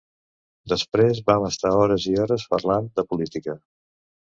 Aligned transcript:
Després 0.71 1.19
vam 1.27 1.45
estar 1.51 1.73
hores 1.83 2.09
i 2.13 2.15
hores 2.23 2.49
parlant 2.57 2.91
de 2.99 3.09
política. 3.15 3.59